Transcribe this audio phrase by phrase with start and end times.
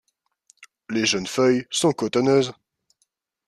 [0.89, 2.53] Les jeunes feuilles sont cotonneuses.